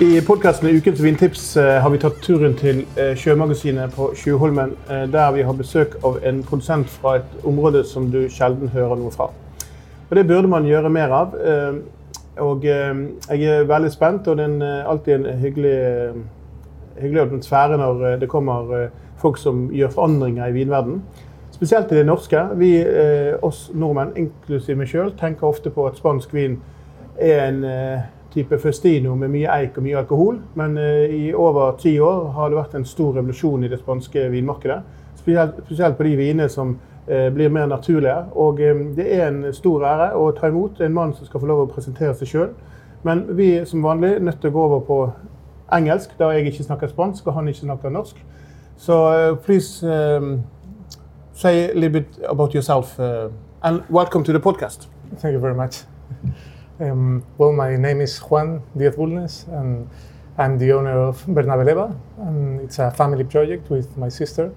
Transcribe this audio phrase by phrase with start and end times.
[0.00, 5.04] I podkasten Ukens vintips eh, har vi tatt turen til eh, Sjømagasinet på Sjøholmen, eh,
[5.06, 9.12] der vi har besøk av en produsent fra et område som du sjelden hører noe
[9.14, 9.28] fra.
[10.08, 11.36] Og Det burde man gjøre mer av.
[12.42, 15.78] Og jeg er veldig spent, og det er alltid en hyggelig,
[16.98, 18.88] hyggelig atmosfære når det kommer
[19.22, 21.02] folk som gjør forandringer i vinverden.
[21.54, 22.42] Spesielt i det norske.
[22.58, 22.72] Vi,
[23.42, 26.58] oss nordmenn, inklusiv meg sjøl, tenker ofte på at spansk vin
[27.16, 27.64] er en
[28.34, 30.40] type festino med mye eik og mye alkohol.
[30.58, 34.28] Men eh, i over ti år har det vært en stor revolusjon i det spanske
[34.32, 34.80] vinmarkedet.
[35.20, 38.18] Spesielt, på de vinene som eh, blir mer naturlige.
[38.34, 41.50] Og eh, det er en stor ære å ta imot en mann som skal få
[41.50, 42.50] lov å presentere seg sjøl.
[43.04, 44.98] Men vi som vanlig er nødt til å gå over på
[45.72, 48.24] engelsk, da jeg ikke snakker spansk og han ikke snakker norsk.
[48.76, 50.42] Så eh, please um,
[51.32, 53.30] say a little bit about yourself uh,
[53.62, 54.88] and welcome to the podcast.
[55.20, 55.84] Thank you very much.
[56.80, 59.88] Um, well, my name is Juan Diez Bulnes, and
[60.38, 64.50] I'm the owner of Bernabeleva, and it's a family project with my sister.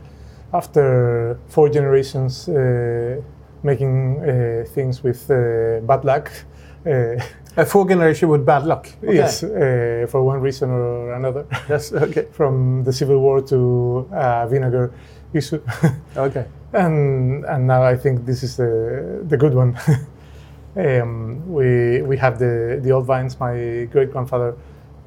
[0.54, 3.22] After four generations uh,
[3.64, 6.32] making uh, things with uh, bad luck,
[6.86, 7.18] uh,
[7.60, 8.88] A four generation with bad luck.
[9.04, 9.16] Okay.
[9.16, 11.92] yes, uh, for one reason or another, Yes.
[11.94, 12.28] Okay.
[12.32, 14.92] from the civil war to uh, vinegar
[15.34, 15.60] issue,
[16.16, 16.46] Okay.
[16.74, 19.78] and and now I think this is the the good one.
[20.78, 24.56] Um, we we have the the old vines my great grandfather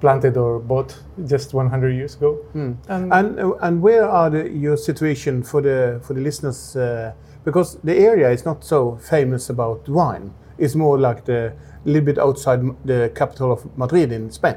[0.00, 2.38] planted or bought just 100 years ago.
[2.54, 6.74] And, And uh, and where are the, your situation for the for the listeners?
[6.76, 7.12] Uh,
[7.44, 10.30] because the area is not so famous about wine.
[10.58, 11.52] It's more like the
[11.84, 14.56] little bit outside the capital of Madrid in Spain.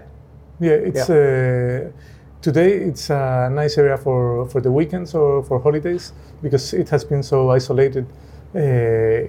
[0.60, 1.92] yeah, it's uh,
[2.42, 7.06] today it's a nice area for for the weekends or for holidays because it has
[7.06, 8.06] been so isolated.
[8.56, 8.60] Uh,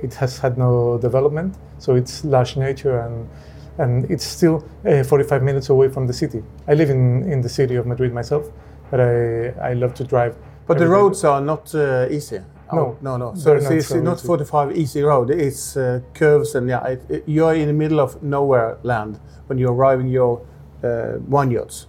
[0.07, 3.29] it has had no development, so it's lush nature and.
[3.77, 6.45] And it's still uh, 45 minutes away from the city.
[6.69, 8.47] I live in, in the city of Madrid myself,
[8.89, 10.37] but I, I love to drive.
[10.69, 11.01] But the every day.
[11.03, 12.39] roads are not uh, easy.
[12.73, 13.34] No, Oh, no, no.
[13.34, 15.31] So it's, not it's so not 45 easy road.
[15.31, 19.19] It's uh, curves and yeah, it, it- you're in the middle of nowhere land
[19.49, 20.41] when you're arriving your
[20.84, 21.89] uh, vineyards.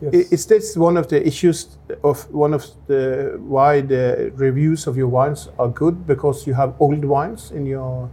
[0.00, 0.32] Yes.
[0.32, 5.08] Is this one of the issues of one of the why the reviews of your
[5.08, 8.08] wines are good because you have old wines in your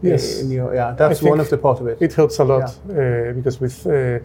[0.00, 0.40] Yes.
[0.40, 1.98] in your yeah that's one of the part of it.
[2.00, 4.20] It helps a lot uh, because with uh,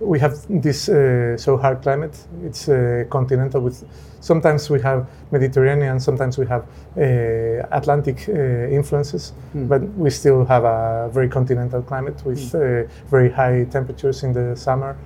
[0.00, 2.16] we have this uh, so hard climate.
[2.42, 3.60] It's uh, continental.
[3.60, 3.84] With
[4.20, 6.62] sometimes we have Mediterranean, sometimes we have
[6.96, 8.32] uh, Atlantic uh,
[8.78, 9.34] influences,
[9.68, 14.56] but we still have a very continental climate with uh, very high temperatures in the
[14.56, 14.96] summer.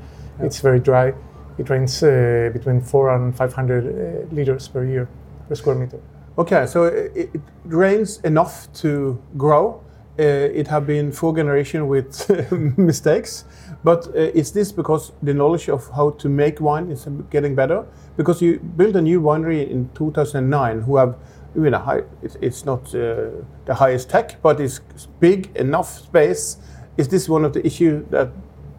[0.41, 1.15] It's very dry.
[1.59, 5.09] It rains uh, between four and five hundred uh, liters per year
[5.49, 6.01] per square meter.
[6.37, 9.81] Okay, so it, it rains enough to grow.
[10.19, 12.31] Uh, it have been four generation with
[12.77, 13.45] mistakes,
[13.83, 17.85] but uh, is this because the knowledge of how to make wine is getting better?
[18.17, 21.17] Because you built a new winery in 2009, who have
[21.57, 23.31] you know, high, it's, it's not uh,
[23.65, 24.81] the highest tech, but it's
[25.21, 26.59] big enough space.
[26.97, 28.31] Is this one of the issues that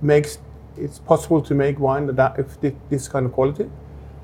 [0.01, 0.39] makes
[0.77, 2.59] it's possible to make wine that if
[2.89, 3.69] this kind of quality?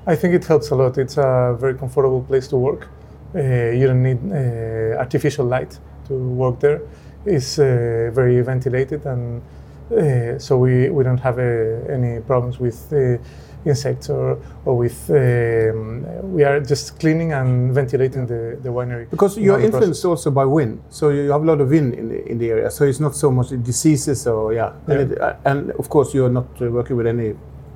[0.06, 0.98] I think it helps a lot.
[0.98, 2.88] It's a very comfortable place to work.
[3.34, 6.82] Uh, you don't need uh, artificial light to work there.
[7.24, 9.42] It's uh, very ventilated, and
[9.90, 13.18] uh, so we, we don't have uh, any problems with uh,
[13.64, 15.10] insects or, or with.
[15.10, 19.08] Um, we are just cleaning and ventilating the, the winery.
[19.10, 22.26] Because you're influenced also by wind, so you have a lot of wind in the
[22.30, 22.70] in the area.
[22.70, 26.30] So it's not so much diseases or yeah, and, it, uh, and of course you're
[26.30, 27.34] not uh, working with any.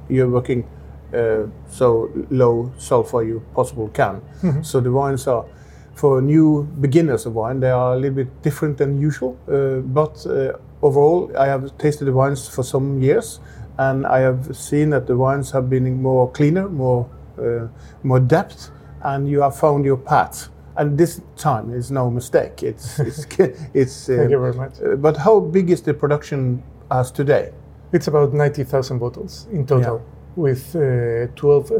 [0.08, 0.64] You're working
[1.12, 4.20] uh, so low sulfur you possible can.
[4.62, 5.44] So the wines are
[5.94, 7.60] for new beginners of wine.
[7.60, 10.52] They are a little bit different than usual, uh, but uh,
[10.82, 13.40] overall I have tasted the wines for some years,
[13.78, 17.06] and I have seen that the wines have been more cleaner, more
[17.38, 17.68] uh,
[18.02, 18.70] more depth,
[19.02, 20.48] and you have found your path.
[20.78, 22.62] And this time is no mistake.
[22.62, 23.26] It's it's
[23.74, 24.06] it's.
[24.06, 24.80] Thank you Uh, very much.
[24.80, 27.50] uh, but how big is the production as today?
[27.92, 30.00] It's about 90,000 bottles in total,
[30.36, 31.76] with uh, 12 uh,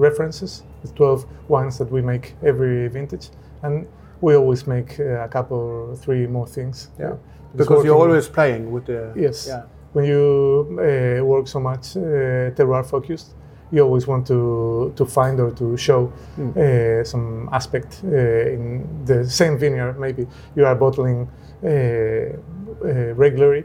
[0.00, 3.30] references, with 12 wines that we make every vintage.
[3.62, 3.86] And
[4.20, 6.90] we always make uh, a couple, three more things.
[6.98, 7.14] Yeah.
[7.56, 9.12] Because you're always playing with the.
[9.16, 9.46] Yes.
[9.46, 9.62] Yeah.
[9.94, 13.34] When you uh, work so much uh, terroir focused,
[13.70, 16.50] you always want to, to find or to show Hmm.
[16.56, 18.08] uh, some aspect uh,
[18.54, 19.98] in the same vineyard.
[19.98, 20.26] Maybe
[20.56, 21.28] you are bottling
[21.62, 23.64] uh, uh, regularly.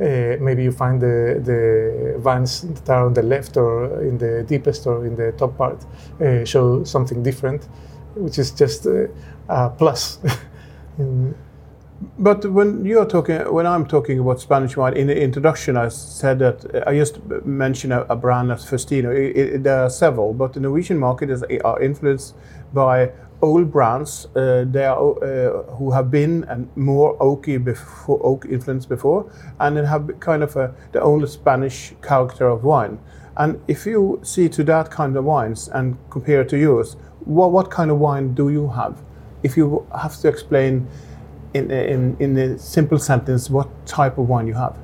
[0.00, 4.44] Uh, maybe you find the, the vines that are on the left or in the
[4.48, 5.84] deepest or in the top part
[6.22, 7.68] uh, show something different,
[8.16, 9.06] which is just uh,
[9.48, 10.18] a plus.
[10.98, 11.34] in,
[12.18, 16.38] But when you're talking, when I'm talking about Spanish wine, in the introduction I said
[16.38, 19.10] that I just mentioned a, a brand as Festino.
[19.10, 22.36] It, it, there are several, but the Norwegian market is are influenced
[22.72, 23.10] by
[23.42, 24.26] old brands.
[24.34, 29.76] Uh, they are uh, who have been and more oaky before, oak influence before, and
[29.76, 32.98] then have kind of a, the only Spanish character of wine.
[33.36, 37.52] And if you see to that kind of wines and compare it to yours, what,
[37.52, 39.02] what kind of wine do you have?
[39.42, 40.86] If you have to explain
[41.54, 44.76] in, in, in a simple sentence what type of wine you have.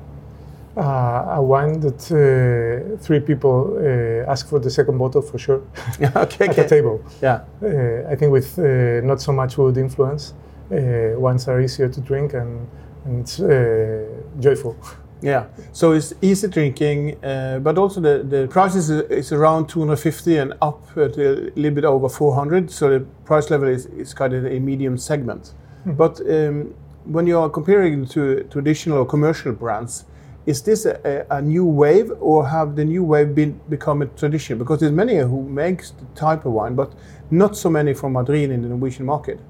[0.76, 5.62] uh, a wine that uh, three people uh, ask for the second bottle for sure
[6.16, 7.00] okay, at the table.
[7.22, 10.34] Yeah, Uh, I think with uh, not so much wood influence,
[10.70, 12.66] uh, wines are easier to drink and,
[13.06, 14.04] and it's uh,
[14.38, 14.76] joyful.
[15.22, 15.46] yeah.
[15.72, 20.52] So it's easy drinking, uh, but also the, the price is, is around 250 and
[20.60, 21.08] up a
[21.56, 22.70] little bit over 400.
[22.70, 25.54] So the price level is, is kind of a medium segment.
[25.86, 26.74] But um,
[27.04, 30.04] when you are comparing to traditional or commercial brands,
[30.44, 34.58] is this a, a, new wave or have the new wave been become a tradition?
[34.58, 36.92] Because there's many who makes the type of wine, but
[37.30, 39.40] not so many from Madrid in the Norwegian market.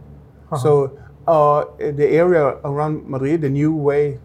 [0.62, 4.18] So uh, the area around Madrid, the new way,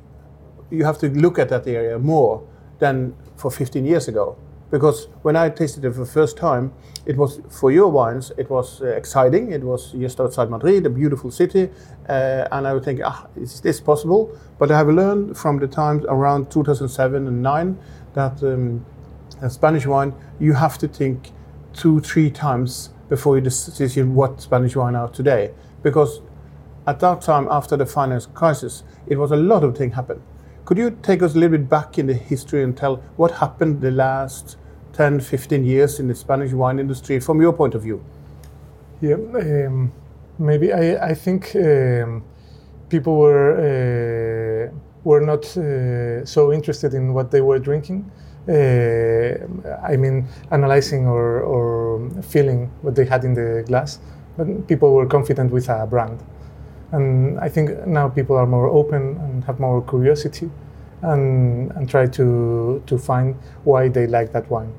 [0.69, 2.47] you have to look at that area more
[2.79, 4.37] than for 15 years ago.
[4.69, 6.71] Because when I tasted it for the first time,
[7.05, 8.31] it was for your wines.
[8.37, 9.51] It was uh, exciting.
[9.51, 11.69] It was just outside Madrid, a beautiful city,
[12.07, 14.37] uh, and I would think, ah, is this possible?
[14.59, 17.77] But I have learned from the times around 2007 and nine
[18.13, 18.85] that um,
[19.41, 21.31] a Spanish wine you have to think
[21.73, 25.51] two, three times before you decide what Spanish wine are today,
[25.83, 26.21] because
[26.87, 30.21] at that time after the finance crisis, it was a lot of things happened.
[30.65, 33.81] Could you take us a little bit back in the history and tell what happened
[33.81, 34.57] the last
[35.01, 37.99] 10, 15 years in the Spanish wine industry from your point of view?
[39.01, 39.91] Yeah, um,
[40.37, 42.23] maybe I, I think um,
[42.87, 44.71] people were uh,
[45.03, 48.11] were not uh, so interested in what they were drinking.
[48.47, 53.99] Uh, I mean, analyzing or, or feeling what they had in the glass.
[54.37, 56.19] But people were confident with a brand,
[56.91, 60.51] and I think now people are more open and have more curiosity,
[61.01, 63.33] and and try to to find
[63.63, 64.71] why they like that wine.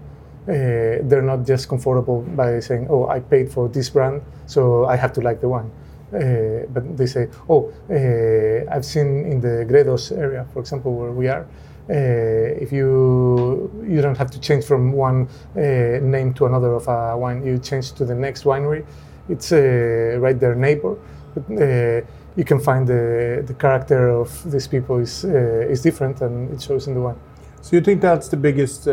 [0.48, 4.96] Uh, they're not just comfortable by saying, "Oh, I paid for this brand, so I
[4.96, 5.70] have to like the wine."
[6.12, 11.12] Uh, but they say, "Oh, uh, I've seen in the Gredos area, for example, where
[11.12, 11.46] we are,
[11.88, 15.60] uh, if you you don't have to change from one uh,
[16.02, 18.84] name to another of a wine, you change to the next winery.
[19.28, 20.96] It's uh, right there, neighbor,
[21.34, 22.04] but
[22.36, 26.88] you can find the the character of these people is is different, and it shows
[26.88, 27.18] in the wine."
[27.60, 28.88] So you think that's the biggest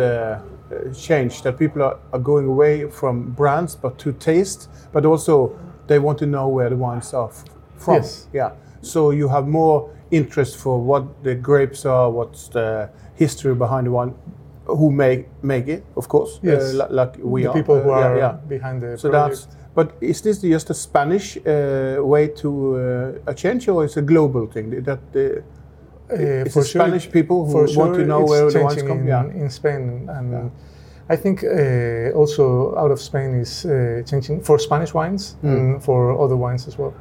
[0.94, 5.52] change that people are, are going away from brands but to taste, but also
[5.88, 7.44] they want to know where the wines are f-
[7.78, 7.95] from.
[7.95, 8.28] Yes.
[8.33, 8.52] Yeah.
[8.81, 13.92] So you have more interest for what the grapes are, what's the history behind the
[13.92, 14.14] wine,
[14.66, 16.40] who make make it, of course.
[16.44, 16.61] Yes.
[16.73, 17.54] Uh, li- like we the are.
[17.54, 18.38] people who Uh, are yeah.
[18.47, 19.47] behind the So project.
[19.47, 19.56] that's.
[19.76, 23.99] But is this just a Spanish uh, way to uh, a change, or is it
[23.99, 24.83] a global thing?
[24.83, 25.44] That the
[26.11, 28.99] Uh, it's the Spanish people who for want to know where the wines changing come.
[29.01, 29.42] in, Yeah.
[29.44, 31.13] in Spain, and Yeah.
[31.13, 35.49] I think uh, also out of Spain is uh, changing for Spanish wines Mm.
[35.57, 36.94] and for other wines as well.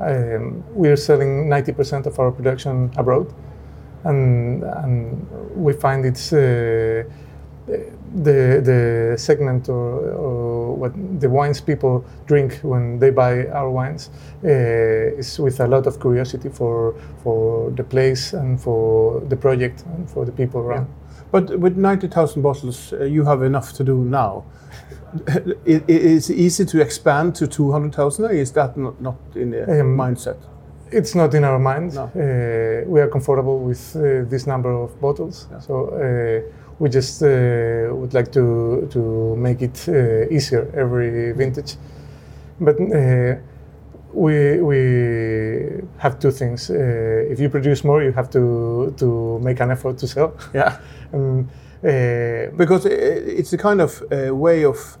[0.00, 3.26] Um, we are selling 90% of our production abroad,
[4.04, 5.26] and, and
[5.56, 7.04] we find it's uh,
[8.14, 14.10] the the segment or, or what the wines people drink when they buy our wines
[14.44, 19.84] uh, is with a lot of curiosity for for the place and for the project
[19.96, 20.86] and for the people around.
[21.32, 24.42] But with 90,000 bottles, uh, you have enough to do now.
[25.64, 29.80] it, it is easy to expand to 200,000, or is that not, not in the
[29.80, 30.36] Um, mindset?
[30.90, 31.94] It's not in our mind.
[31.94, 32.02] No.
[32.04, 35.60] Uh, we are comfortable with uh, this number of bottles, Yeah.
[35.60, 36.40] so uh,
[36.80, 41.76] we just uh, would like to to make it uh, easier every vintage.
[42.58, 43.36] But uh,
[44.14, 46.70] we we have two things.
[46.70, 50.32] Uh, if you produce more, you have to to make an effort to sell.
[50.54, 50.78] Yeah.
[51.12, 51.48] And,
[51.84, 54.98] uh, Because it's a kind of uh, way of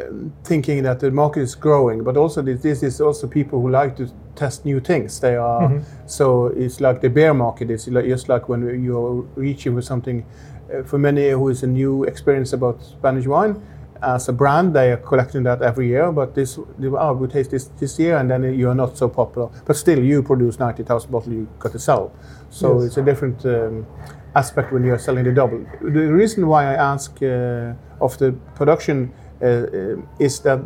[0.00, 3.68] um, thinking that the market is growing, but also this, this is also people who
[3.70, 5.20] like to test new things.
[5.20, 9.74] They are so it's like the bear market is like, just like when you're reaching
[9.76, 10.24] with something.
[10.72, 13.60] Uh, for many who is a new experience about Spanish wine,
[14.02, 16.12] as a brand, they are collecting that every year.
[16.12, 19.48] But this, oh, we taste this this year, and then you are not so popular.
[19.66, 22.12] But still, you produce ninety thousand bottles you got to sell.
[22.50, 22.86] So Yes.
[22.86, 23.86] it's a different um,
[24.34, 25.64] aspect when you're selling the double.
[25.80, 30.60] The reason why I ask uh, of the production uh, uh, is that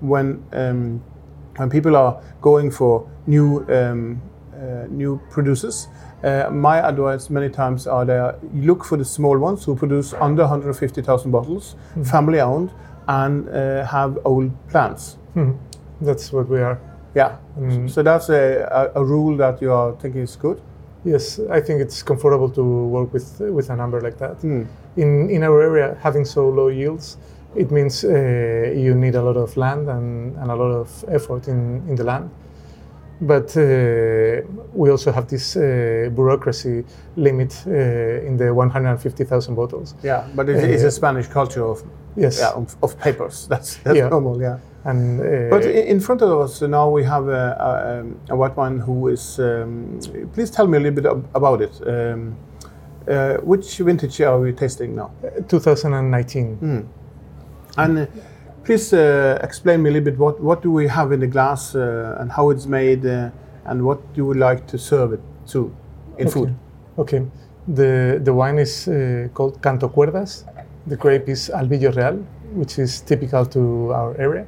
[0.00, 1.02] when um,
[1.58, 4.20] when people are going for new um,
[4.54, 5.88] uh, new producers,
[6.24, 10.42] uh, my advice many times are there: look for the small ones who produce under
[10.42, 12.70] 150,000 bottles, family owned,
[13.08, 15.18] and uh, have old plants.
[16.00, 16.78] that's what we are.
[17.14, 17.36] Yeah.
[17.88, 20.60] So that's a, a, a rule that you are thinking is good.
[21.04, 24.36] Yes, I think it's comfortable to work with with a number like that.
[24.40, 24.64] Hmm.
[24.96, 27.18] In in our area, having so low yields,
[27.54, 31.48] it means uh, you need a lot of land and, and a lot of effort
[31.48, 32.30] in, in the land.
[33.22, 34.42] But uh,
[34.74, 36.84] we also have this uh, bureaucracy
[37.16, 39.94] limit uh, in the 150,000 bottles.
[40.02, 41.82] Yeah, but it's, it's a Spanish culture of
[42.16, 42.38] Yes.
[42.40, 43.46] yeah, of, of papers.
[43.50, 44.08] That's that's Yeah.
[44.10, 44.40] normal.
[44.42, 44.58] Yeah.
[44.84, 48.56] And uh, But in front of us now we have a, a, um, a white
[48.56, 49.38] wine who is.
[49.38, 50.00] Um,
[50.34, 51.80] please tell me a little bit about it.
[51.86, 52.34] Um,
[53.08, 55.10] uh, which vintage are we tasting now?
[55.48, 56.58] 2019.
[57.78, 58.06] And uh,
[58.64, 61.74] please uh, explain me a little bit what, what do we have in the glass
[61.74, 63.30] uh, and how it's made uh,
[63.64, 65.74] and what do you like to serve it to
[66.18, 66.54] in food?
[66.98, 67.24] Okay.
[67.68, 70.44] The, the wine is uh, called Canto Cuerdas.
[70.86, 72.16] The grape is Albillo Real,
[72.54, 74.42] which is typical to our area.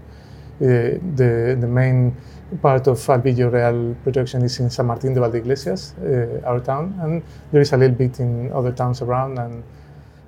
[0.61, 2.17] Uh, the, the main
[2.61, 7.23] part of Albillo Real production is in San Martín de Valdeiglesias, uh, our town, and
[7.53, 9.63] there is a little bit in other towns around, and,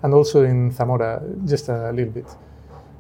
[0.03, 2.27] and also in Zamora, just a little bit.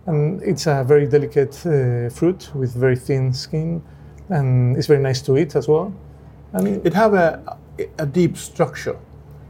[0.06, 3.82] And it's a very delicate uh, fruit with very thin skin,
[4.28, 5.92] and it's very nice to eat as well.
[6.52, 7.58] And It have a,
[7.98, 8.96] a deep structure,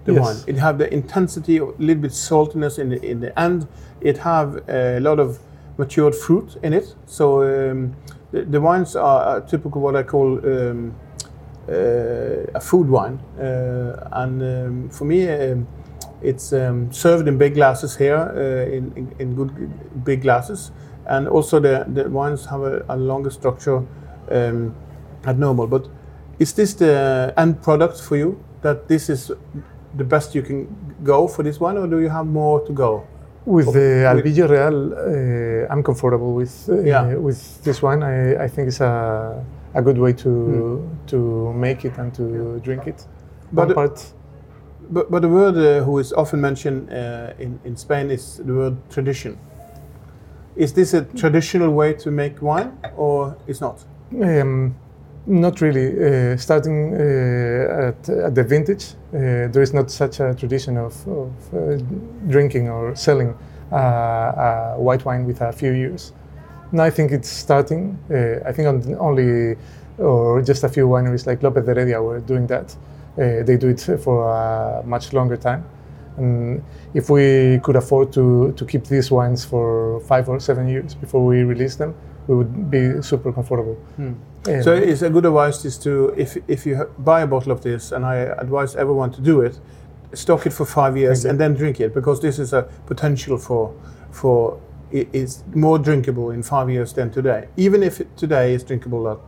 [0.04, 0.22] the Yes.
[0.22, 0.36] wine.
[0.46, 3.66] It have the intensity, a little bit saltiness in the, in the end.
[4.00, 5.38] It have a lot of
[5.78, 6.94] matured fruit in it.
[7.06, 7.94] So um,
[8.32, 10.94] the, the wines are typical what I call um,
[11.68, 11.72] uh,
[12.54, 13.18] a food wine.
[13.38, 15.66] Uh, and um, for me, um,
[16.26, 19.50] it's um, served in big glasses here, uh, in, in, in good
[20.04, 20.72] big glasses.
[21.06, 23.82] And also the, the wines have a, a longer structure
[24.30, 24.74] um,
[25.24, 25.66] at normal.
[25.66, 25.88] But
[26.38, 28.38] is this the end product for you?
[28.62, 29.30] That this is
[29.96, 30.66] the best you can
[31.04, 33.04] go for this one, or do you have more to go?
[33.44, 37.14] With the Albillo Real, uh, I'm comfortable with uh, Yeah.
[37.14, 38.02] with this one.
[38.02, 42.86] I, I think it's a, a good way to to make it and to drink
[42.88, 43.06] it.
[43.52, 44.12] But One part,
[44.88, 48.54] But, but the word uh, who is often mentioned uh, in, in Spain is the
[48.54, 49.38] word tradition.
[50.54, 53.84] Is this a traditional way to make wine, or is not?
[54.22, 54.74] um,
[55.26, 55.88] not really.
[55.90, 61.06] Uh, starting uh, at, at the vintage, uh, there is not such a tradition of,
[61.08, 61.76] of uh,
[62.28, 63.34] drinking or selling
[64.78, 66.12] white wine with a few years.
[66.72, 67.98] Now I think it's starting.
[68.46, 69.56] I think on, only
[69.98, 72.76] or just a few wineries like Lopez de Heredia were doing that.
[73.18, 75.64] Uh, they do it for a much longer time.
[76.18, 76.62] And
[76.94, 81.24] if we could afford to, to keep these wines for five or seven years before
[81.24, 81.94] we release them,
[82.26, 83.76] we would be super comfortable.
[83.98, 84.16] Um,
[84.62, 87.92] So it's a good advice is to if if you buy a bottle of this,
[87.92, 89.60] and I advise everyone to do it,
[90.12, 93.72] stock it for five years and then drink it because this is a potential for
[94.10, 94.58] for
[94.90, 97.48] it is more drinkable in five years than today.
[97.56, 99.20] Even if it, today is drinkable,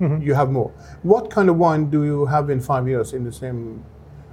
[0.00, 0.70] that you have more.
[1.02, 3.84] What kind of wine do you have in five years in the same?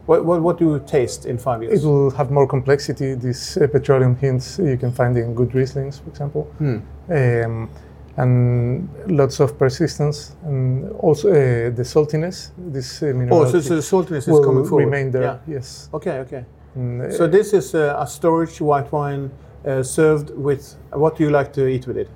[0.07, 1.83] What what, what do you taste in five years?
[1.83, 3.15] it will have more complexity.
[3.15, 7.69] These uh, petroleum hints you can find in good Rieslings, for example, um,
[8.17, 11.33] and lots of persistence, and also uh,
[11.75, 12.51] the saltiness.
[12.57, 14.85] This uh, oh, so, so the saltiness is coming forward.
[14.85, 15.23] remain there.
[15.23, 15.37] Yeah.
[15.55, 15.89] Yes.
[15.93, 16.19] Okay.
[16.19, 16.45] Okay.
[16.77, 19.29] Uh, So this is uh, a storage white wine
[19.65, 20.75] uh, served with.
[20.93, 22.09] What do you like to eat with it?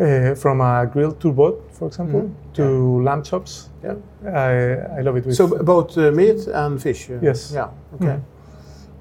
[0.00, 3.68] Uh, from a grilled turbot, for example, to lamb chops.
[3.82, 3.94] Yeah.
[4.24, 5.36] I, I love it with.
[5.36, 7.10] So both uh, meat and fish.
[7.10, 7.52] uh, Yes.
[7.54, 7.68] Yeah.
[7.94, 8.18] Okay.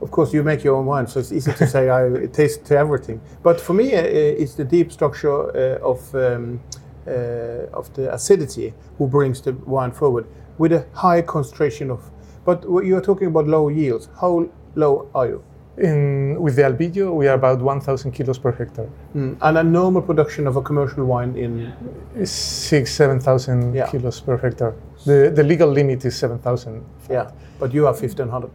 [0.01, 2.77] Of course, you make your own wine, so it's easy to say I taste to
[2.77, 3.19] everything.
[3.43, 4.01] But for me, uh,
[4.43, 6.59] it's the deep structure uh, of um,
[7.07, 10.25] uh, of the acidity who brings the wine forward
[10.59, 11.99] with a high concentration of.
[12.45, 14.07] But you are talking about low yields.
[14.21, 15.43] How low are you?
[15.77, 18.89] In, with the Albillo, we are about 1,000 kilos per hectare.
[19.15, 19.37] Mm.
[19.41, 21.71] And a normal production of a commercial wine in
[22.15, 23.85] It's six, 7,000 Yeah.
[23.87, 24.73] kilos per hectare.
[25.05, 26.81] The, the legal limit is 7,000.
[27.11, 27.29] yeah,
[27.59, 28.49] but you have fifteen hundred.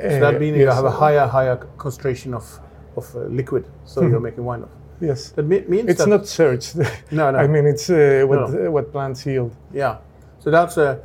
[0.00, 2.44] So Uh, that means you have a higher higher concentration of
[2.96, 4.68] of uh, liquid, so you're making wine of.
[5.00, 5.32] Yes.
[5.32, 6.74] That me- means It's that, not searched.
[7.10, 7.38] No, no.
[7.44, 8.66] I mean, it's uh, what, No.
[8.66, 9.52] uh, what plants yield.
[9.74, 9.96] Yeah,
[10.38, 10.98] so that's a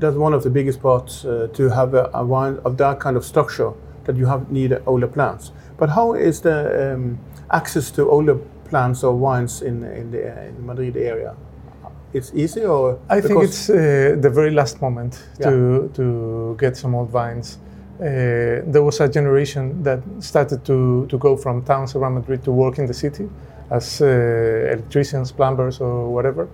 [0.00, 3.16] that's one of the biggest parts uh, to have a, a wine of that kind
[3.16, 3.70] of structure
[4.06, 5.52] that you have need older plants.
[5.78, 7.18] But how is the um,
[7.50, 8.36] access to older
[8.68, 11.34] plants or wines in in the uh, in Madrid area?
[12.12, 16.94] It's easy, or I think it's uh, the very last moment to, to get some
[16.94, 17.58] old vines.
[18.00, 22.52] Uh, there was a generation that started to, to go from towns around Madrid to
[22.52, 23.28] work in the city
[23.70, 24.06] as uh,
[24.72, 26.48] electricians, plumbers, or whatever.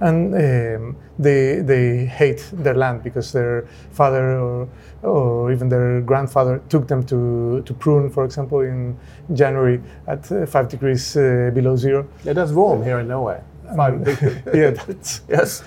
[0.00, 4.68] And um, they, they hate their land because their father or,
[5.02, 8.96] or even their grandfather took them to, to prune, for example, in
[9.32, 12.06] January at uh, five degrees uh, below zero.
[12.24, 13.40] yeah, that's warm here in Norway.
[13.76, 14.36] Five degrees.
[14.54, 15.62] yeah, that's, yes,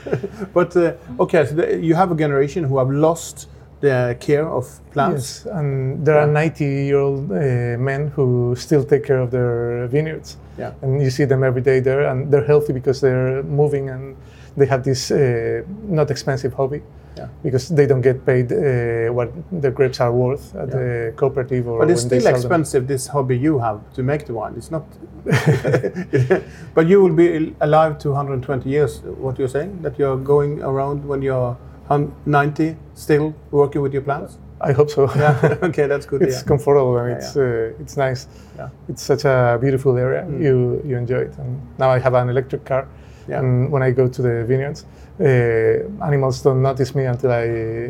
[0.53, 3.47] but uh, okay, so you have a generation who have lost
[3.81, 5.43] the care of plants.
[5.45, 7.35] Yes, and there are 90 year old uh,
[7.79, 10.37] men who still take care of their vineyards.
[10.57, 10.73] Yeah.
[10.81, 14.15] And you see them every day there, and they're healthy because they're moving and
[14.57, 16.81] they have this uh, not expensive hobby.
[17.17, 17.27] Yeah.
[17.43, 19.29] Because they don't get paid uh, what
[19.61, 20.75] the grapes are worth at Yeah.
[20.77, 22.41] the cooperative or But it's still sell them.
[22.41, 22.87] expensive.
[22.87, 24.53] This hobby you have to make the wine.
[24.57, 24.83] It's not.
[26.75, 29.01] but you will be alive to 120 years.
[29.03, 31.57] What you're saying that you're going around when you're
[31.91, 34.37] hun- 90, still working with your plants.
[34.69, 35.09] I hope so.
[35.15, 35.57] Yeah.
[35.69, 36.21] okay, that's good.
[36.27, 36.47] it's yeah.
[36.47, 38.27] comfortable and Yeah, it's uh, it's nice.
[38.57, 38.69] Yeah.
[38.89, 40.23] It's such a beautiful area.
[40.23, 40.41] Mm.
[40.45, 41.37] You you enjoy it.
[41.39, 42.83] And now I have an electric car,
[43.27, 43.39] Yeah.
[43.39, 44.85] and when I go to the vineyards,
[45.19, 47.45] uh, animals don't notice me until I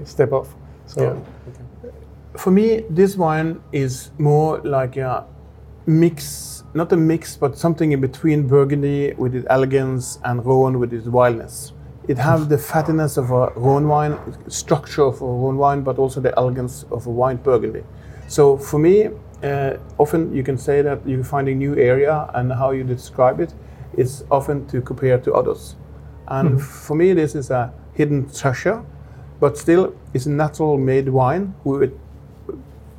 [0.06, 0.48] step off.
[0.86, 1.16] So Yeah.
[2.38, 5.26] For me, this wine is more like a
[5.86, 10.94] mix, not a mix, but something in between Burgundy with its elegance and Rhone with
[10.94, 11.74] its wildness.
[12.08, 14.18] It have the fattiness of a Rhone wine,
[14.50, 17.84] structure of a Rhone wine, but also the elegance of a white Burgundy.
[18.28, 19.10] So for me,
[19.44, 23.40] uh, often you can say that you find a new area and how you describe
[23.40, 23.54] it
[23.98, 25.76] is often to compare to others.
[26.28, 28.84] And for me, this is a hidden treasure,
[29.40, 31.92] but still it's a natural made wine with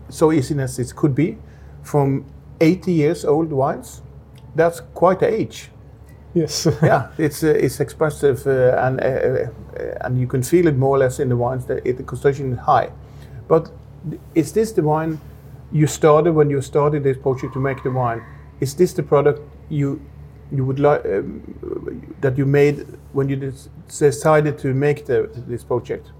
[0.09, 1.39] so easy as it could be
[1.83, 2.25] from
[2.61, 4.03] 80 years old wines.
[4.55, 5.71] That's quite a age.
[6.35, 10.77] Yes, Yeah, it's uh, it's expressive uh, and uh, uh, and you can feel it
[10.77, 12.91] more or less in the wines that it, the concentration is high.
[13.49, 13.71] But
[14.35, 15.21] is this the wine
[15.73, 18.23] you started when you started this project to make the wine?
[18.61, 20.01] Is this the product you
[20.51, 21.43] you would like um,
[22.21, 23.53] that you made when you
[23.89, 26.13] decided to make the, this project?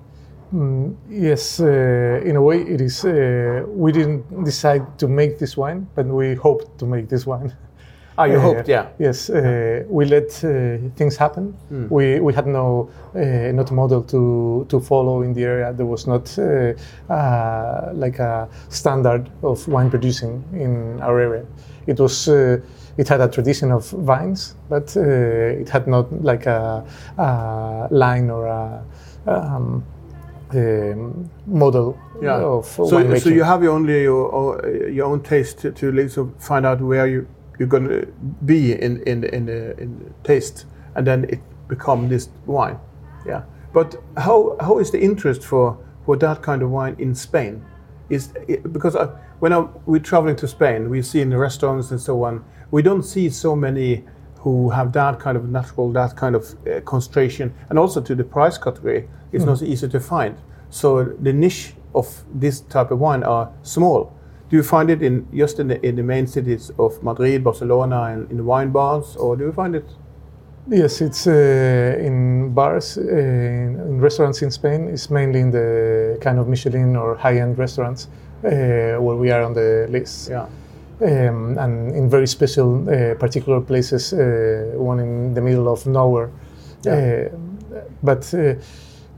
[0.55, 1.61] Mm, yes.
[1.61, 3.05] Uh, in a way, it is.
[3.05, 7.55] Uh, we didn't decide to make this wine, but we hoped to make this wine.
[8.19, 8.87] Ah, you Uh, hoped, yeah.
[8.99, 11.55] Yes, uh, we let uh, things happen.
[11.69, 11.87] Hmm.
[11.89, 15.73] We, we had no uh, not model to, to follow in the area.
[15.73, 16.75] There was not uh,
[17.13, 21.45] uh, like a standard of wine producing in our area.
[21.87, 22.61] It was uh,
[22.99, 26.85] it had a tradition of vines, but uh, it had not like a,
[27.17, 28.85] a line or a
[29.27, 29.83] um,
[30.55, 32.43] um, model Yeah.
[32.45, 36.81] of So, so you have your only your, your own taste to, to find out
[36.81, 37.27] where you
[37.63, 38.07] you're going to
[38.45, 42.77] be in in in the, in the taste, and then it become this wine.
[43.25, 43.45] Yeah.
[43.73, 47.65] But how how is the interest for for that kind of wine in Spain?
[48.11, 49.05] Is it, because I,
[49.39, 52.83] when I, we're traveling to Spain, we see in the restaurants and so on, we
[52.83, 54.05] don't see so many
[54.39, 58.25] who have that kind of natural, that kind of uh, concentration, and also to the
[58.25, 59.51] price category, it's hmm.
[59.51, 60.37] not so easy to find.
[60.71, 64.13] So the niche of this type of wine are small.
[64.53, 68.03] Do you find it in just in the, in the main cities of Madrid, Barcelona,
[68.13, 69.87] and in the wine bars, or do you find it?
[70.69, 74.89] Yes, it's uh, in bars, uh, in, restaurants in Spain.
[74.89, 78.09] It's mainly in the kind of Michelin or high-end restaurants
[78.45, 80.29] uh, where we are on the list.
[80.29, 80.47] Yeah.
[81.01, 86.29] Um, and in very special, uh, particular places, uh, one in the middle of nowhere.
[86.85, 87.31] Yeah.
[87.73, 88.35] Uh, but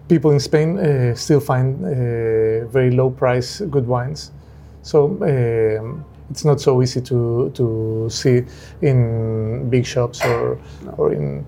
[0.08, 4.30] people in Spain uh, still find uh, very low price good wines.
[4.84, 8.44] So um, it's not so easy to, to see
[8.82, 10.60] in big shops or,
[10.98, 11.46] or in.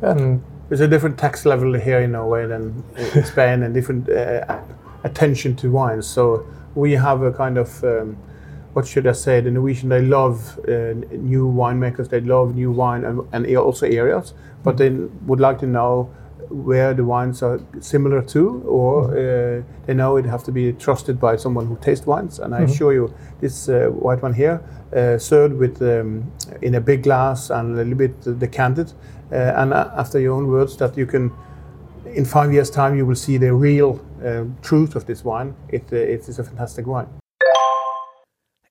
[0.00, 4.60] And There's a different tax level here in Norway than in Spain, and different uh,
[5.04, 6.06] attention to wines.
[6.06, 8.16] So we have a kind of um,
[8.72, 9.40] what should I say?
[9.40, 12.08] The Norwegian they love uh, new winemakers.
[12.08, 16.10] They love new wine and, and also areas, but they would like to know
[16.52, 21.18] where the wines are similar to, or uh, they know it have to be trusted
[21.18, 22.38] by someone who tastes wines.
[22.38, 22.70] And I Mhm.
[22.70, 23.10] assure you,
[23.40, 24.60] this uh, white one here,
[24.96, 26.24] uh, served with um,
[26.60, 28.92] in a big glass and a little bit decanted,
[29.32, 31.30] uh, and uh, after your own words, that you can,
[32.14, 35.54] in five years' time, you will see the real uh, truth of this wine.
[35.68, 37.21] It, uh, it is a fantastic wine.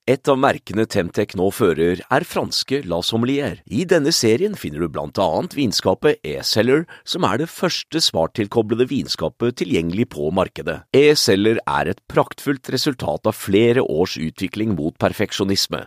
[0.10, 3.60] Et av merkene Temtec nå fører, er franske La Sommelier.
[3.70, 9.60] I denne serien finner du blant annet vinskapet E-Seller, som er det første smarttilkoblede vinskapet
[9.62, 10.80] tilgjengelig på markedet.
[10.98, 15.84] E-Seller er et praktfullt resultat av flere års utvikling mot perfeksjonisme.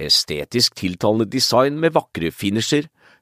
[0.00, 2.88] Estetisk tiltalende design med vakre finisher,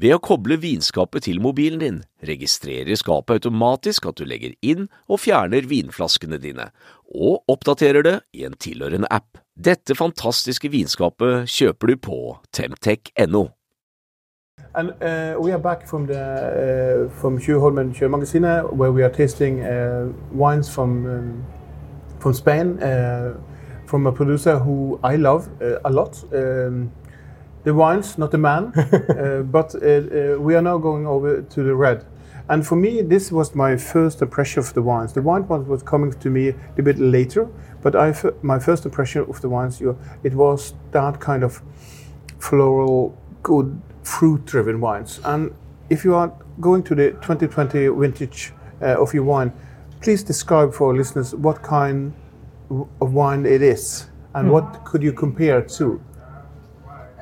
[0.00, 5.20] Ved å koble vinskapet til mobilen din, registrerer skapet automatisk at du legger inn og
[5.20, 6.70] fjerner vinflaskene dine,
[7.12, 9.36] og oppdaterer det i en tilhørende app.
[9.60, 12.20] Dette fantastiske vinskapet kjøper du på
[12.56, 13.50] temtech.no.
[14.74, 19.60] And uh, we are back from the uh, from Tjuvholmen Sjømagasinet, where we are tasting
[19.60, 21.44] uh, wines from um,
[22.20, 23.34] from Spain, uh,
[23.86, 26.24] from a producer who I love uh, a lot.
[26.32, 26.90] Um,
[27.64, 31.62] the wines, not the man, uh, but uh, uh, we are now going over to
[31.62, 32.04] the red.
[32.48, 35.12] And for me, this was my first impression of the wines.
[35.12, 37.48] The wine was, was coming to me a bit later,
[37.80, 41.62] but I f- my first impression of the wines, you, it was that kind of
[42.38, 45.20] floral, good fruit-driven wines.
[45.24, 45.54] And
[45.90, 49.52] if you are going to the 2020 vintage uh, of your wine,
[50.00, 52.12] please describe for our listeners what kind
[52.70, 56.00] of wine it is and what could you compare it to?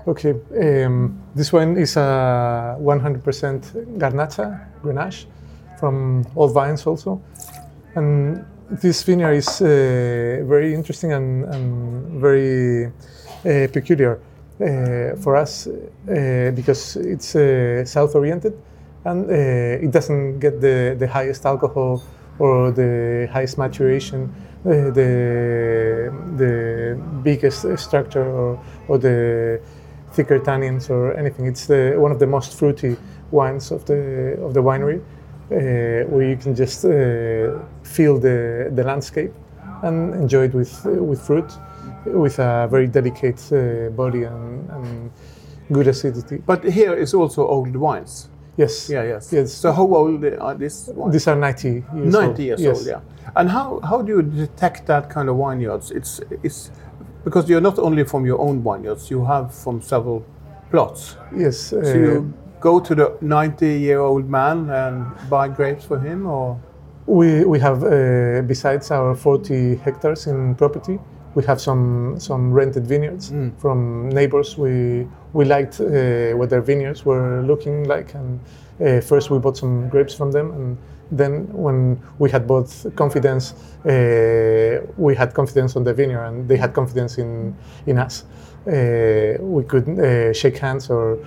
[0.09, 5.27] Okay, um, this one is a 100% Garnacha Grenache
[5.79, 7.21] from Old Vines also.
[7.95, 14.19] And this vineyard is uh, very interesting and, and very uh, peculiar
[14.63, 18.55] uh, for us uh, because it's uh, south oriented
[19.05, 22.03] and uh, it doesn't get the, the highest alcohol
[22.39, 24.33] or the highest maturation,
[24.65, 29.61] the, the biggest structure or, or the
[30.13, 31.47] thicker tannins or anything.
[31.47, 32.97] It's the, one of the most fruity
[33.31, 38.85] wines of the of the winery, uh, where you can just uh, feel the, the
[38.85, 39.33] landscape
[39.83, 41.51] and enjoy it with with fruit,
[42.07, 45.11] with a very delicate uh, body and, and
[45.73, 46.39] good acidity.
[46.47, 48.29] But here is also old wines.
[48.59, 48.91] Yes.
[48.91, 49.33] Yeah, yes.
[49.33, 49.53] Yes.
[49.53, 51.13] So how old are these wines?
[51.13, 52.39] These are 90 years 90 old.
[52.39, 52.79] years yes.
[52.79, 53.01] old, yeah.
[53.37, 55.93] And how, how do you detect that kind of vineyards?
[55.93, 56.73] It's, it's
[57.29, 60.25] because you're not only from your own vineyards, you have from several
[60.71, 61.17] plots.
[61.37, 61.73] Yes.
[61.73, 66.27] uh, So you go to the 90 year old man and buy grapes for him,
[66.27, 66.57] or
[67.07, 70.99] We, we have, uh, besides our 40 hectares in property,
[71.35, 74.59] we have some, some rented vineyards from neighbors.
[74.59, 78.41] We, we liked uh, what their vineyards were looking like, and
[78.81, 80.77] uh, first we bought some grapes from them, and
[81.11, 86.57] then when we had both confidence, uh, we had confidence on the vineyard, and they
[86.57, 88.25] had confidence in, in us.
[88.67, 91.19] Uh, we could uh, shake hands or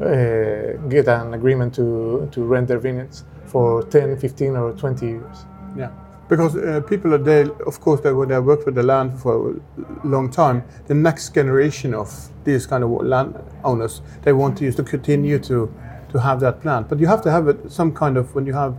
[0.00, 5.44] uh, get an agreement to, to rent their vineyards for 10, 15, or 20 years.
[5.76, 5.90] yeah.
[6.28, 9.50] Because uh, people are there, of course, they, when they work with the land for
[9.50, 14.64] a long time, the next generation of these kind of land owners, they want to
[14.64, 15.74] use to continue to,
[16.08, 16.88] to have that plant.
[16.88, 18.76] But you have to have it, some kind of, when you have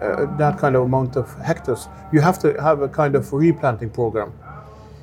[0.00, 3.90] uh, that kind of amount of hectares, you have to have a kind of replanting
[3.90, 4.32] program.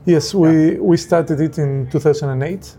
[0.05, 2.75] Yes, we, we started it in 2008,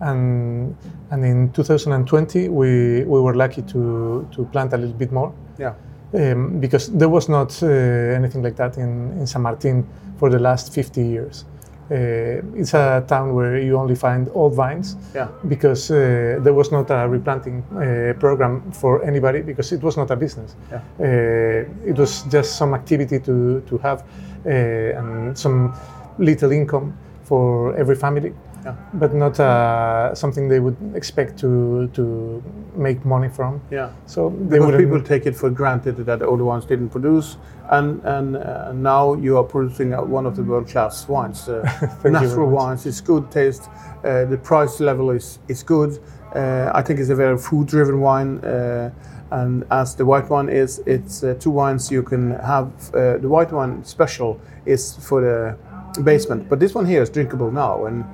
[0.00, 0.74] and
[1.10, 5.74] and in 2020 we, we were lucky to, to plant a little bit more Yeah.
[6.14, 9.86] um, because there was not uh, anything like that in, in San Martin
[10.18, 11.44] for the last 50 years.
[11.90, 15.28] Uh, it's a town where you only find old vines Yeah.
[15.48, 20.10] because uh, there was not a replanting uh, program for anybody because it was not
[20.10, 20.56] a business.
[20.72, 20.80] Yeah.
[20.98, 24.02] Uh, it was just some activity to, to have
[24.46, 25.74] uh, and some
[26.18, 26.92] little income
[27.24, 28.32] for every family,
[28.64, 28.74] Yeah.
[28.94, 32.42] but not uh, something they would expect to, to
[32.76, 33.60] make money from.
[33.70, 33.90] Yeah.
[34.06, 34.84] So they Because wouldn't.
[34.84, 37.36] people take it for granted that the older ones didn't produce,
[37.70, 41.48] and and uh, now you are producing uh, one of the world class wines.
[41.48, 41.62] Uh,
[42.04, 43.68] natural wines, it's good taste.
[44.04, 45.98] Uh, the price level is is good.
[46.34, 48.38] Uh, I think it's a very food driven wine.
[48.44, 48.90] Uh,
[49.30, 52.66] and as the white one is, it's uh, two wines you can have.
[52.94, 56.48] Uh, the white one special is for the basement.
[56.48, 58.04] But this one here is drinkable now, and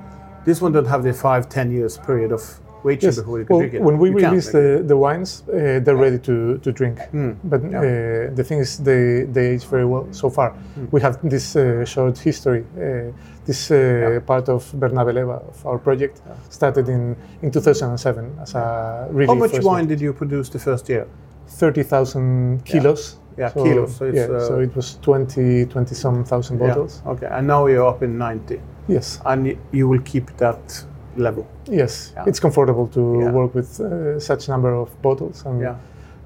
[0.45, 2.41] this one don't have the five, ten years period of
[2.83, 3.17] waiting Yes.
[3.19, 3.81] before you can Well, drink it.
[3.81, 6.99] when we You release the, the wines, uh, they're ready to, to drink.
[7.11, 7.31] Hmm.
[7.43, 10.49] But uh, the thing is, they, they age very well so far.
[10.51, 10.85] Hmm.
[10.91, 12.65] We have this uh, short history.
[12.75, 13.11] Uh,
[13.45, 19.27] this uh, part of Bernabeleva, of our project, started in, in 2007 as a really
[19.27, 21.07] How much wine did you produce the first year?
[21.47, 23.17] 30,000 kilos.
[23.37, 27.01] Yeah, kilos, so it's, yeah, uh, so it was 20, 20 some thousand bottles.
[27.05, 27.11] Yeah.
[27.13, 30.85] Okay, and now you're up in 90, Yes, and y- you will keep that
[31.17, 31.45] level.
[31.65, 32.13] yes.
[32.15, 32.23] Yeah.
[32.27, 33.31] It's comfortable to Yeah.
[33.31, 35.45] work with uh, such number of bottles.
[35.45, 35.75] And Yeah.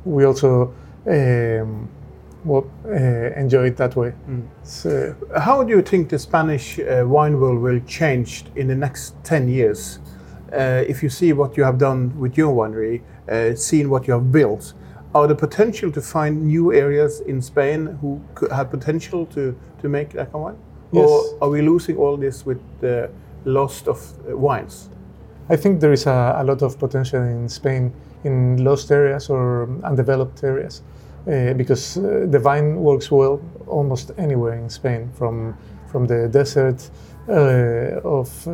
[0.06, 0.72] we also
[1.08, 1.88] um,
[2.44, 4.14] well, uh, enjoy it that way.
[4.30, 4.44] Mm.
[4.86, 9.16] Uh, How do you think the Spanish uh, wine world will change in the next
[9.24, 10.00] 10 years?
[10.54, 14.14] Uh, if you see what you have done with your winery, uh, seen what you
[14.14, 14.74] have built,
[15.16, 19.90] are the potential to find new areas in Spain who could have potential to, to
[19.90, 20.58] make of wine?
[20.92, 21.10] Yes.
[21.10, 23.10] Or are we losing all this with the
[23.46, 23.98] loss of
[24.30, 24.90] uh, wines?
[25.50, 27.94] I think there is a, a lot of potential in Spain
[28.26, 30.82] in lost areas or undeveloped areas
[31.28, 35.56] uh, because uh, the vine works well almost anywhere in Spain, from
[35.88, 36.90] from the desert
[37.30, 38.52] uh, of uh,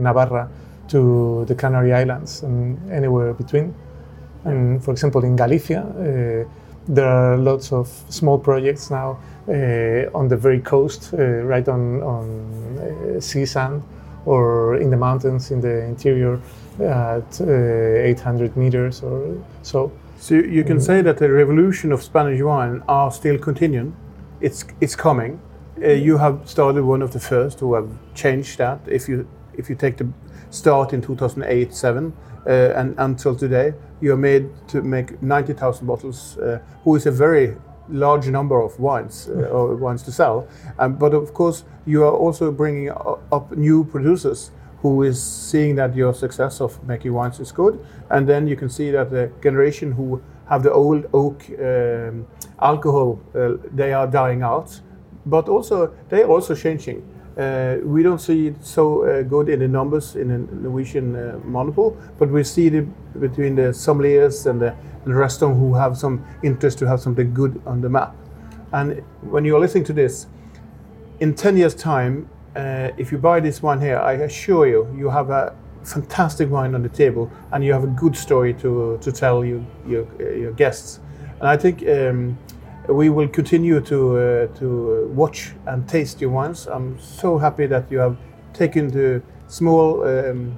[0.00, 0.48] Navarra
[0.88, 3.72] to the Canary Islands and anywhere between.
[4.44, 6.48] And for example, in Galicia, uh,
[6.88, 12.02] there are lots of small projects now uh, on the very coast, uh, right on,
[12.02, 13.82] on uh, sea sand,
[14.26, 16.40] or in the mountains in the interior
[16.80, 19.92] at uh, 800 meters or so.
[20.18, 23.96] So you can say that the revolution of Spanish wine are still continuing.
[24.40, 25.40] It's it's coming.
[25.82, 28.78] Uh, you have started one of the first who have changed that.
[28.86, 30.08] If you if you take the
[30.50, 32.12] start in 2008 seven
[32.50, 36.38] and until today, you are made to make 90,000 bottles.
[36.38, 37.56] Uh, who is a very
[37.88, 40.48] large number of wines uh, or wines to sell.
[40.78, 44.50] Um, but of course, you are also bringing up new producers
[44.80, 48.68] who is seeing that your success of making wines is good, and then you can
[48.68, 52.26] see that the generation who have the old oak um,
[52.60, 54.80] alcohol, uh, they are dying out,
[55.24, 57.00] but also they are also changing.
[57.36, 61.38] Uh, we don't see it so uh, good in the numbers in the Norwegian uh,
[61.44, 66.78] monopoly, but we see it between the sommeliers and the, restaurant who have some interest
[66.78, 68.14] to have something good on the map.
[68.72, 70.28] And when you're listening to this,
[71.18, 75.30] in 10 years' time, if you buy this wine here, I assure you, you have
[75.30, 79.44] a fantastic wine on the table and you have a good story to, to tell
[79.44, 81.00] you, your, your guests.
[81.40, 82.38] And I think um,
[82.88, 86.66] we will continue to, uh, to watch and taste your wines.
[86.66, 88.16] I'm so happy that you have
[88.52, 90.54] taken the small um,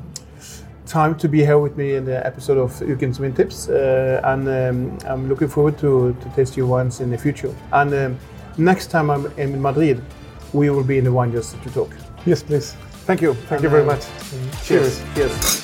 [0.87, 3.69] time to be here with me in the episode of Ukens vintips.
[3.69, 7.55] Uh, and um, I'm looking forward to, to taste your wines in the future.
[7.73, 8.19] And um,
[8.57, 10.03] next time I'm in Madrid,
[10.53, 11.95] we will be in the wine just to talk.
[12.25, 12.75] Yes, please.
[13.07, 13.35] Thank you.
[13.35, 14.07] Thank you very much.
[14.63, 15.03] Cheers.
[15.15, 15.64] Cheers.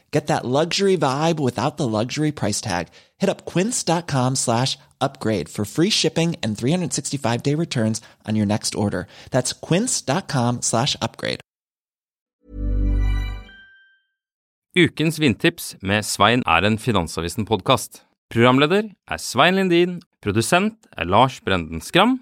[0.11, 2.87] Get that luxury vibe without the luxury price tag.
[3.17, 8.75] Hit up quince.com slash upgrade for free shipping and 365 day returns on your next
[8.75, 9.07] order.
[9.31, 11.39] That's quince.com slash upgrade.
[14.75, 18.05] Ukens vindtips med Svein er en Finansavisen-podkast.
[18.31, 22.21] Programleder er Svein Lindin, produsent er Lars Brenden Skram,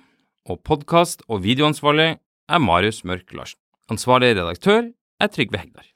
[0.49, 2.17] og podkast- og videoansvarlig
[2.49, 3.60] er Marius Mørk Larsen.
[3.91, 4.89] Ansvarlig redaktør
[5.21, 5.88] er Trygve Hegdar.